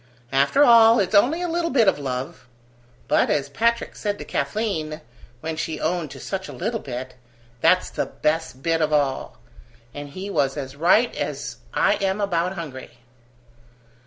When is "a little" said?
1.43-1.69, 6.47-6.79